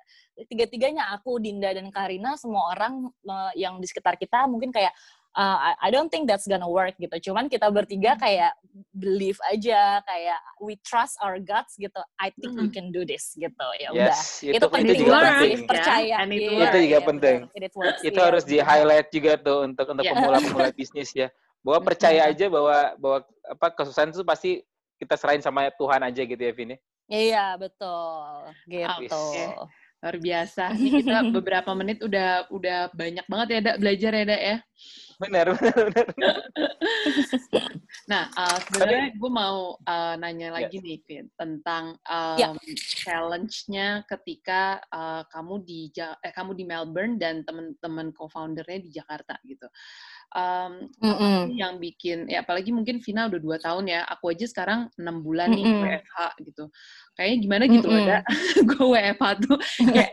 [0.50, 4.90] tiga-tiganya aku Dinda dan Karina semua orang uh, yang di sekitar kita mungkin kayak
[5.34, 7.30] uh, I don't think that's gonna work gitu.
[7.30, 8.22] Cuman kita bertiga hmm.
[8.22, 8.52] kayak
[8.94, 11.98] believe aja, kayak we trust our guts gitu.
[12.18, 12.70] I think mm -hmm.
[12.70, 13.66] we can do this gitu.
[13.78, 14.14] Ya udah.
[14.14, 15.66] Yes, itu, itu penting itu juga penting.
[15.66, 16.16] percaya.
[16.24, 17.36] Yeah, itu, yeah, itu juga yeah, penting.
[17.54, 18.26] It, works, itu yeah.
[18.26, 20.14] harus di highlight juga tuh untuk untuk yeah.
[20.16, 21.28] pemula-pemula bisnis ya.
[21.64, 23.18] Bahwa percaya aja bahwa bahwa
[23.48, 24.50] apa kesusahan itu pasti
[24.98, 26.76] kita serahin sama Tuhan aja gitu ya Vini.
[27.04, 29.12] Iya betul gitu.
[29.12, 29.52] Okay.
[30.04, 30.64] Luar biasa.
[30.76, 34.56] Ini kita beberapa menit udah udah banyak banget ya, Dak, belajar ya, Dak ya.
[35.22, 36.36] Benar, benar, benar.
[38.10, 40.84] nah, uh, sebenarnya gue mau uh, nanya lagi yes.
[40.84, 42.52] nih, Vin, tentang um, yeah.
[42.76, 49.70] challenge-nya ketika uh, kamu di eh, kamu di Melbourne dan teman-teman co-foundernya di Jakarta gitu
[50.34, 51.40] um, mm -hmm.
[51.54, 55.54] yang bikin ya apalagi mungkin Vina udah dua tahun ya aku aja sekarang enam bulan
[55.54, 55.84] nih mm -hmm.
[55.86, 56.64] WFH gitu
[57.14, 58.04] kayaknya gimana gitu mm -hmm.
[58.04, 58.18] ada
[58.70, 59.56] gue WFH tuh
[59.88, 60.10] kayak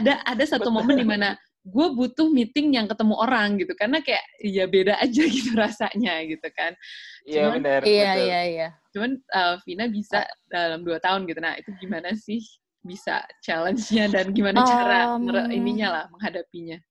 [0.00, 3.72] ada ada satu momen di mana gue butuh meeting yang ketemu orang gitu.
[3.78, 6.74] Karena kayak ya beda aja gitu rasanya gitu kan.
[7.22, 8.68] Iya benar iya iya iya.
[8.90, 11.38] Cuman uh, Vina bisa dalam dua tahun gitu.
[11.38, 12.42] Nah itu gimana sih
[12.82, 14.98] bisa challenge-nya dan gimana um, cara
[15.54, 16.82] ininya lah menghadapinya?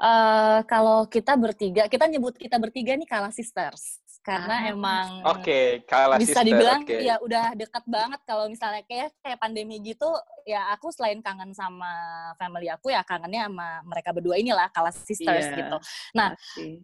[0.00, 4.70] Uh, kalau kita bertiga, kita nyebut kita bertiga nih kalah sisters karena ah.
[4.74, 7.06] emang oke okay, kalah bisa sister, dibilang okay.
[7.06, 10.10] ya udah dekat banget kalau misalnya kayak kayak pandemi gitu
[10.42, 11.94] ya aku selain kangen sama
[12.34, 15.76] family aku ya kangennya sama mereka berdua inilah kalah sisters yeah, gitu.
[16.18, 16.34] Nah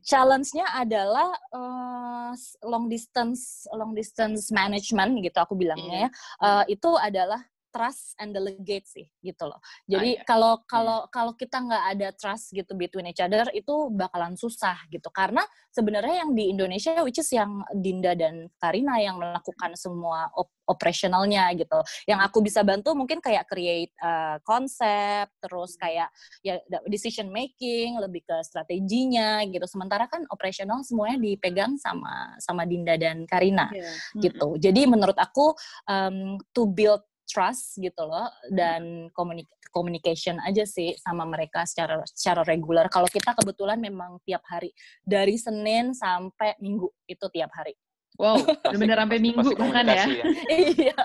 [0.06, 2.30] challenge-nya adalah uh,
[2.62, 6.10] long distance long distance management gitu aku bilangnya yeah.
[6.38, 9.58] ya uh, itu adalah trust and delegate sih gitu loh.
[9.88, 10.68] Jadi ah, kalau iya.
[10.68, 11.10] kalau hmm.
[11.10, 15.08] kalau kita nggak ada trust gitu between each other itu bakalan susah gitu.
[15.08, 20.52] Karena sebenarnya yang di Indonesia which is yang Dinda dan Karina yang melakukan semua op
[20.62, 21.80] operationalnya gitu.
[22.06, 26.08] Yang aku bisa bantu mungkin kayak create uh, konsep, terus kayak
[26.40, 29.66] ya decision making, lebih ke strateginya gitu.
[29.66, 33.96] Sementara kan operational semuanya dipegang sama sama Dinda dan Karina yeah.
[34.22, 34.54] gitu.
[34.60, 35.52] Jadi menurut aku
[35.90, 42.44] um, to build trust gitu loh dan komunik communication aja sih sama mereka secara secara
[42.44, 42.92] regular.
[42.92, 47.72] Kalau kita kebetulan memang tiap hari dari Senin sampai Minggu itu tiap hari.
[48.20, 48.36] Wow,
[48.76, 50.04] benar sampai Minggu kan ya?
[50.04, 50.24] ya?
[50.76, 51.00] iya.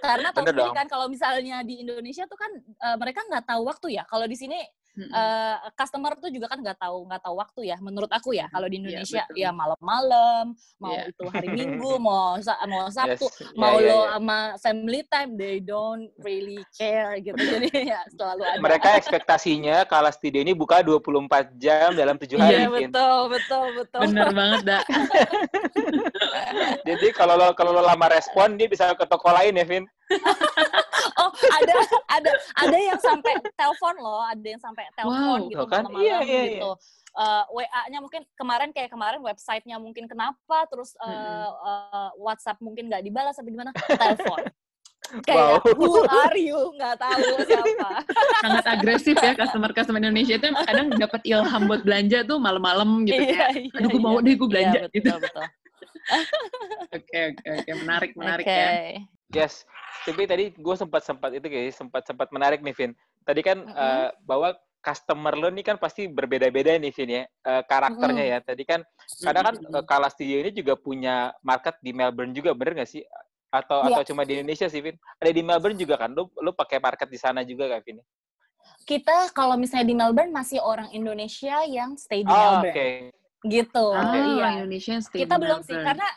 [0.00, 2.48] Karena tahu kan kalau misalnya di Indonesia tuh kan
[2.80, 4.06] uh, mereka nggak tahu waktu ya.
[4.08, 4.56] Kalau di sini
[4.98, 8.66] uh, customer tuh juga kan nggak tahu nggak tahu waktu ya menurut aku ya kalau
[8.66, 10.44] di iya, Indonesia yeah, ya malam-malam
[10.82, 11.10] mau yeah.
[11.10, 13.40] itu hari Minggu mau mau Sabtu yes.
[13.40, 14.08] yeah, mau yeah, lo yeah.
[14.16, 17.38] sama family time they don't really care gitu.
[17.38, 18.60] Jadi ya selalu ada.
[18.60, 23.64] Mereka ekspektasinya kalau studio ini buka 24 jam dalam tujuh iya, hari yeah, betul betul
[23.78, 24.00] betul.
[24.10, 24.84] Benar banget dak.
[26.88, 29.84] Jadi kalau lo kalau lo lama respon dia bisa ke toko lain ya Vin
[31.48, 31.74] ada
[32.10, 35.82] ada ada yang sampai telepon loh ada yang sampai telepon wow, gitu kan?
[35.88, 36.98] malam-malam iya, iya, gitu iya.
[37.10, 41.50] Uh, WA-nya mungkin kemarin kayak kemarin websitenya mungkin kenapa terus uh, hmm.
[41.66, 44.46] uh, WhatsApp mungkin nggak dibalas tapi gimana telepon
[45.26, 45.74] kayak wow.
[45.74, 47.90] who are you nggak tahu siapa
[48.46, 53.18] sangat agresif ya customer customer Indonesia itu kadang dapat ilham buat belanja tuh malam-malam gitu
[53.18, 54.26] iya, kayak iya, aduh gue mau iya.
[54.26, 55.42] deh gue belanja iya, betul, gitu
[56.96, 59.02] oke oke oke menarik menarik okay.
[59.34, 59.66] ya yes
[60.10, 62.92] tapi tadi gue sempat sempat itu kayak sempat sempat menarik nih Vin.
[63.22, 63.78] Tadi kan mm -hmm.
[63.78, 68.42] uh, bahwa customer lo nih kan pasti berbeda-beda nih Vin ya uh, karakternya mm -hmm.
[68.42, 68.48] ya.
[68.50, 68.80] Tadi kan
[69.22, 73.06] kadang kan uh, Kala Studio ini juga punya market di Melbourne juga bener gak sih?
[73.54, 73.94] Atau yeah.
[73.94, 74.98] atau cuma di Indonesia sih Vin?
[75.22, 76.10] Ada di Melbourne juga kan?
[76.10, 78.02] Lo lo pakai market di sana juga kan Vin?
[78.82, 82.74] Kita kalau misalnya di Melbourne masih orang Indonesia yang stay di oh, Melbourne.
[82.74, 82.94] Okay.
[83.40, 83.86] Gitu.
[83.94, 84.46] Ah, iya.
[84.58, 86.08] Indonesia stay kita belum sih karena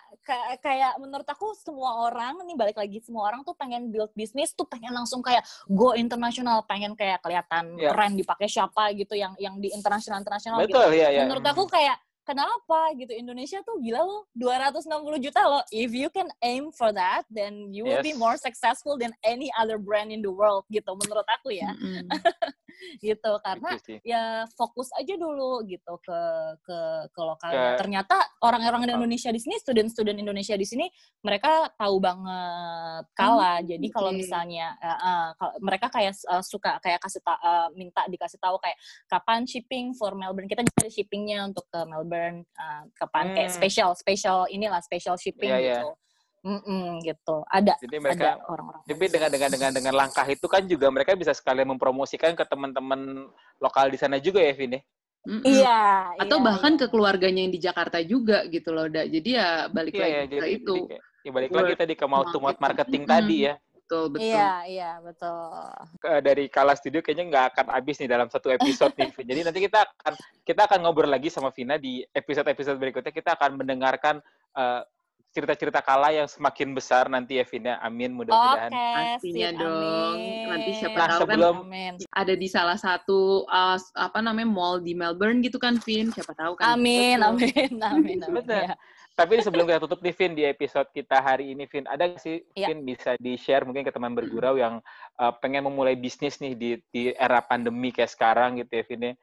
[0.63, 4.63] kayak menurut aku semua orang nih balik lagi semua orang tuh pengen build bisnis tuh
[4.65, 7.91] pengen langsung kayak go internasional pengen kayak kelihatan yeah.
[7.91, 10.79] keren dipakai siapa gitu yang yang di internasional internasional gitu.
[10.91, 11.27] Yeah, yeah.
[11.27, 14.88] Menurut aku kayak kenapa gitu Indonesia tuh gila loh 260
[15.19, 18.07] juta loh if you can aim for that then you will yes.
[18.07, 21.83] be more successful than any other brand in the world gitu menurut aku ya mm
[21.83, 22.07] -hmm.
[23.01, 26.19] gitu karena ya fokus aja dulu gitu ke
[26.63, 26.79] ke
[27.12, 27.75] ke lokalnya.
[27.77, 28.86] Ternyata orang-orang.
[28.93, 30.86] Indonesia di sini, student-student Indonesia di sini
[31.25, 33.59] mereka tahu banget kala.
[33.59, 33.95] Hmm, Jadi okay.
[33.95, 38.59] kalau misalnya uh, uh, mereka kayak uh, suka kayak kasih ta uh, minta dikasih tahu
[38.62, 38.77] kayak
[39.09, 40.47] kapan shipping for Melbourne.
[40.47, 43.36] Kita cari shippingnya untuk ke Melbourne uh, kapan hmm.
[43.36, 45.89] kayak special special inilah special shipping yeah, gitu.
[45.91, 46.01] Yeah
[46.43, 47.47] Mm-mm, gitu.
[47.47, 47.79] Ada.
[47.79, 48.84] Jadi mereka ada orang-orang.
[48.84, 53.32] Tapi dengan dengan dengan dengan langkah itu kan juga mereka bisa sekalian mempromosikan ke teman-teman
[53.63, 54.82] lokal di sana juga ya, Vin ya?
[55.23, 55.79] Iya.
[56.19, 56.79] Atau iya, bahkan iya.
[56.84, 59.08] ke keluarganya yang di Jakarta juga gitu loh, Da.
[59.08, 60.75] Jadi ya balik iya, lagi ya, ke jadi, itu.
[60.84, 63.15] Jadi, ya balik Word lagi tadi ke mau to mouth marketing mm-hmm.
[63.23, 63.56] tadi ya.
[63.84, 64.27] Betul, betul.
[64.27, 65.47] Iya, iya, betul.
[66.23, 69.12] Dari Kala Studio kayaknya nggak akan habis nih dalam satu episode nih.
[69.12, 73.12] Jadi nanti kita akan kita akan ngobrol lagi sama Vina di episode-episode berikutnya.
[73.15, 74.23] Kita akan mendengarkan
[74.56, 74.84] uh,
[75.33, 77.81] cerita-cerita kala yang semakin besar nanti ya Vina.
[77.81, 78.69] Amin mudah-mudahan.
[78.69, 80.15] Oke, okay, Pastinya dong.
[80.21, 80.45] Amin.
[80.45, 84.77] Nanti siapa nah, tahu kan sebelum, kan ada di salah satu uh, apa namanya mall
[84.77, 86.13] di Melbourne gitu kan Vin.
[86.13, 86.77] Siapa tahu kan.
[86.77, 87.29] Amin, Betul.
[87.33, 88.45] amin, amin, amin.
[88.53, 88.77] Ya.
[89.13, 92.45] Tapi sebelum kita tutup nih Vin di episode kita hari ini Vin, ada gak sih
[92.53, 92.69] ya.
[92.69, 94.81] Vin bisa di-share mungkin ke teman bergurau yang
[95.17, 99.13] uh, pengen memulai bisnis nih di di era pandemi kayak sekarang gitu ya Vin ya.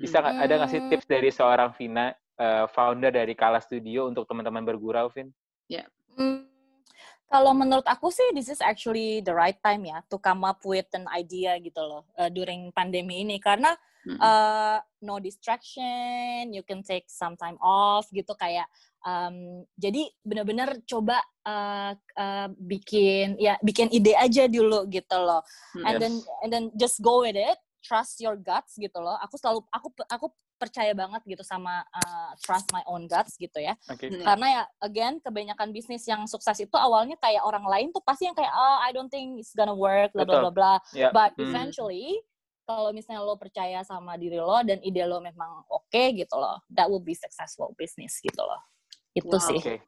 [0.00, 0.44] Bisa -hmm.
[0.44, 5.08] ada nggak sih tips dari seorang Vina uh, founder dari Kala Studio untuk teman-teman bergurau,
[5.12, 5.28] Vin?
[5.68, 5.84] Ya.
[6.16, 6.48] Hmm,
[7.28, 10.88] kalau menurut aku sih this is actually the right time ya to come up with
[10.96, 13.76] an idea gitu loh uh, during pandemi ini karena
[14.16, 18.64] uh, no distraction, you can take some time off gitu kayak
[19.04, 25.44] um, jadi benar-benar coba uh, uh, bikin ya bikin ide aja dulu gitu loh.
[25.76, 25.84] Yes.
[25.84, 29.20] And then and then just go with it, trust your guts gitu loh.
[29.20, 30.26] Aku selalu aku aku
[30.58, 33.78] percaya banget gitu sama uh, trust my own guts gitu ya.
[33.86, 34.10] Okay.
[34.10, 34.26] Hmm.
[34.26, 38.34] Karena ya again kebanyakan bisnis yang sukses itu awalnya kayak orang lain tuh pasti yang
[38.34, 40.74] kayak oh I don't think it's gonna work bla bla bla bla.
[40.90, 41.14] Yeah.
[41.14, 41.48] But hmm.
[41.48, 42.20] eventually
[42.68, 46.60] kalau misalnya lo percaya sama diri lo dan ide lo memang oke okay, gitu loh,
[46.68, 48.60] that will be successful business gitu loh.
[49.16, 49.40] Itu wow.
[49.40, 49.56] sih.
[49.62, 49.78] Okay.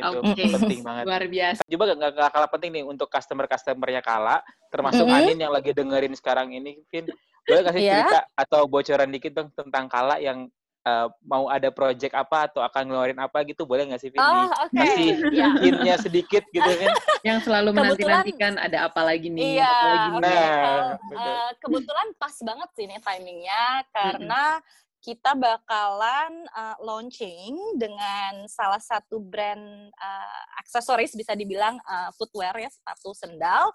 [0.00, 0.50] Itu okay.
[0.50, 1.04] penting banget.
[1.08, 1.60] Luar biasa.
[1.70, 5.26] Juga gak, gak kalah penting nih untuk customer-customernya Kala, termasuk mm -hmm.
[5.28, 7.06] Anin yang lagi dengerin sekarang ini, Vin
[7.44, 7.92] boleh kasih yeah.
[8.00, 10.48] cerita atau bocoran dikit dong tentang Kala yang
[10.88, 14.20] uh, mau ada project apa atau akan ngeluarin apa gitu boleh nggak sih Vin?
[14.20, 14.80] Oh, okay.
[14.80, 15.98] Kasih yeah.
[16.00, 16.92] sedikit gitu kan?
[17.28, 19.60] yang selalu menanti-nantikan ada apa lagi nih?
[19.60, 19.72] Iya.
[19.72, 20.20] Apa lagi nih?
[20.24, 20.80] Nah,
[21.12, 24.82] uh, kebetulan pas banget sih nih timingnya karena mm-hmm.
[25.04, 32.72] Kita bakalan uh, launching dengan salah satu brand uh, aksesoris bisa dibilang uh, footwear ya
[32.72, 33.68] sepatu sendal.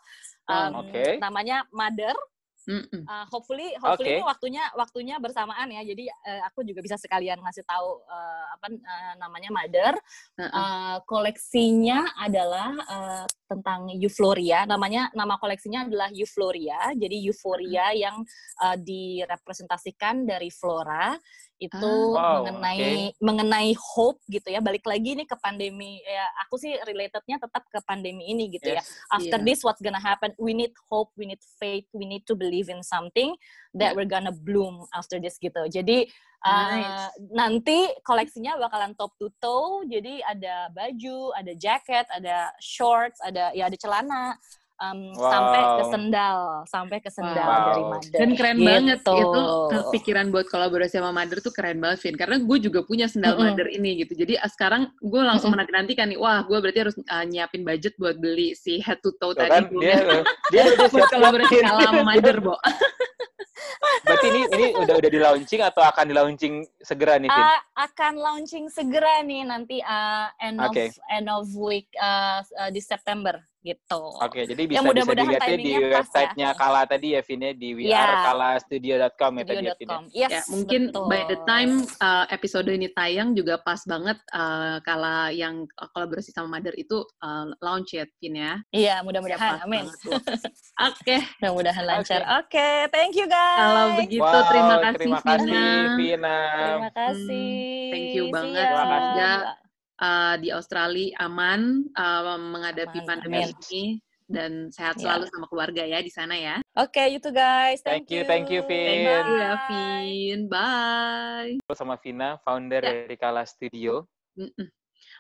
[0.50, 1.22] Um, okay.
[1.22, 2.18] Namanya Mother
[2.70, 4.22] Uh, hopefully, hopefully okay.
[4.22, 5.82] ini waktunya waktunya bersamaan ya.
[5.82, 9.94] Jadi uh, aku juga bisa sekalian ngasih tahu uh, apa uh, namanya Mother.
[10.38, 14.70] Uh, uh, koleksinya adalah uh, tentang Euphoria.
[14.70, 16.94] Namanya nama koleksinya adalah Euphoria.
[16.94, 18.22] Jadi Euphoria yang
[18.62, 21.18] uh, direpresentasikan dari Flora
[21.60, 22.98] itu ah, wow, mengenai okay.
[23.20, 24.64] mengenai hope gitu ya.
[24.64, 26.26] Balik lagi nih ke pandemi ya.
[26.48, 28.80] Aku sih relatednya tetap ke pandemi ini gitu ya.
[28.80, 29.20] yes, ya.
[29.20, 29.48] After yeah.
[29.48, 30.32] this what's gonna happen?
[30.40, 33.36] We need hope, we need faith, we need to believe in something
[33.76, 33.96] that yeah.
[34.00, 35.68] we're gonna bloom after this gitu.
[35.68, 36.08] Jadi
[36.48, 39.84] uh, nanti koleksinya bakalan top to toe.
[39.84, 44.40] Jadi ada baju, ada jacket, ada shorts, ada ya ada celana
[44.80, 45.32] um, wow.
[45.32, 47.68] sampai ke sendal, sampai ke sendal wow.
[47.72, 48.18] dari Mother.
[48.18, 48.68] Dan keren gitu.
[48.68, 49.44] banget itu
[49.94, 52.16] pikiran buat kolaborasi sama Mother tuh keren banget, Vin.
[52.16, 53.50] Karena gue juga punya sendal mm -hmm.
[53.54, 54.14] Mother ini gitu.
[54.16, 55.68] Jadi uh, sekarang gue langsung mm -hmm.
[55.68, 59.36] menanti-nantikan nih, wah gue berarti harus uh, nyiapin budget buat beli si head to toe
[59.36, 59.52] tadi.
[59.52, 60.00] Kan, dia,
[60.52, 62.56] dia udah buat kolaborasi sama Mother, Bo.
[64.04, 67.44] Berarti ini ini udah udah di launching atau akan di launching segera nih, Vin?
[67.44, 70.90] Uh, akan launching segera nih nanti uh, end okay.
[70.90, 74.02] of end of week uh, uh, di September gitu.
[74.24, 75.90] Oke, jadi bisa, ya, mudah bisa dilihatnya di ya.
[76.00, 76.58] websitenya ya.
[76.58, 79.74] Kala tadi ya, Vine, di wearekalastudio.com ya tadi ya.
[80.16, 81.06] Yes, ya, mungkin betul.
[81.12, 86.60] by the time uh, episode ini tayang juga pas banget uh, Kala yang kolaborasi sama
[86.60, 88.54] Mother itu uh, launch ya, Vine ya.
[88.72, 89.64] Iya, mudah-mudahan.
[89.68, 89.86] Amin.
[89.88, 90.24] Oke.
[90.80, 91.20] okay.
[91.44, 92.22] Mudah-mudahan lancar.
[92.40, 92.74] Oke, okay.
[92.88, 93.60] okay, thank you guys.
[93.60, 95.66] Kalau begitu, wow, terima kasih, terima kasih,
[96.00, 96.40] Vina.
[96.48, 97.52] Terima kasih.
[97.52, 98.66] Hmm, thank you banget.
[98.68, 99.69] Terima kasih
[100.02, 103.08] uh, di Australia aman uh, menghadapi aman.
[103.08, 103.56] pandemi Amin.
[103.70, 103.84] ini
[104.30, 105.10] dan sehat ya.
[105.10, 105.32] selalu yeah.
[105.34, 106.56] sama keluarga ya di sana ya.
[106.78, 107.82] Oke, okay, you too guys.
[107.82, 108.86] Thank, thank you, thank you, Vin.
[108.86, 110.40] Thank you ya, Vin.
[110.46, 111.58] Bye.
[111.74, 113.10] Sama Vina, founder yeah.
[113.10, 114.06] dari Kala Studio.
[114.38, 114.70] Mm-mm.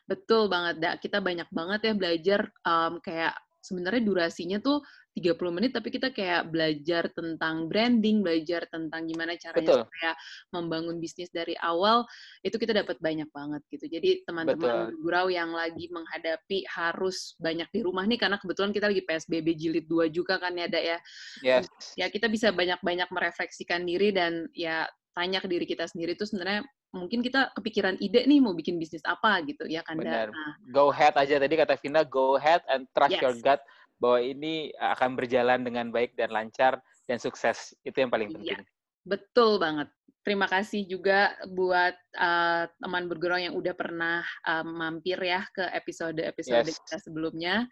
[0.05, 0.95] Betul banget, Dak.
[1.01, 4.79] Kita banyak banget ya belajar um, kayak sebenarnya durasinya tuh
[5.19, 9.79] 30 menit tapi kita kayak belajar tentang branding, belajar tentang gimana caranya Betul.
[9.85, 10.11] supaya
[10.55, 12.07] membangun bisnis dari awal
[12.41, 13.85] itu kita dapat banyak banget gitu.
[13.91, 19.03] Jadi teman-teman gurau yang lagi menghadapi harus banyak di rumah nih karena kebetulan kita lagi
[19.03, 20.97] PSBB jilid 2 juga kan ya, Dak ya.
[21.43, 21.67] Yes.
[21.99, 26.63] Ya kita bisa banyak-banyak merefleksikan diri dan ya tanya ke diri kita sendiri itu sebenarnya
[26.89, 30.33] mungkin kita kepikiran ide nih mau bikin bisnis apa gitu ya kan Benar.
[30.33, 30.53] Nah.
[30.73, 33.21] Go ahead aja tadi kata Vina go ahead and trust yes.
[33.21, 33.61] your gut
[33.99, 37.75] bahwa ini akan berjalan dengan baik dan lancar dan sukses.
[37.83, 38.35] Itu yang paling iya.
[38.35, 38.59] penting.
[38.63, 39.91] Ya, betul banget.
[40.19, 46.67] Terima kasih juga buat uh, teman bergerong yang udah pernah uh, mampir ya ke episode-episode
[46.67, 46.77] yes.
[46.85, 47.65] kita sebelumnya.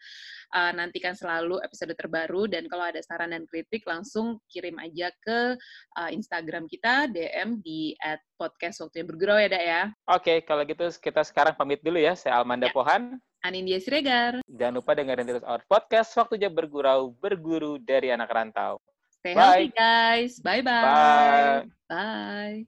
[0.55, 5.59] Uh, nantikan selalu episode terbaru dan kalau ada saran dan kritik langsung kirim aja ke
[5.99, 7.93] uh, Instagram kita DM di
[8.39, 9.81] @podcast waktu yang bergerau ya, Dak ya.
[10.07, 12.15] Oke, okay, kalau gitu kita sekarang pamit dulu ya.
[12.15, 12.73] Saya Almanda ya.
[12.73, 13.19] Pohan.
[13.47, 14.43] Anindya Siregar.
[14.51, 18.83] Jangan lupa dengerin terus our podcast Waktunya Bergurau, Berguru dari Anak Rantau.
[19.23, 19.39] Stay Bye.
[19.39, 20.43] healthy, guys.
[20.43, 21.63] Bye-bye.
[21.87, 22.67] Bye.